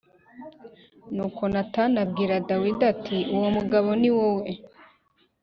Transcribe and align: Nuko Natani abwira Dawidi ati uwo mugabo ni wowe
Nuko 1.15 1.41
Natani 1.53 1.97
abwira 2.03 2.43
Dawidi 2.49 2.83
ati 2.93 3.17
uwo 3.35 3.47
mugabo 3.57 3.89
ni 4.01 4.09
wowe 4.17 4.49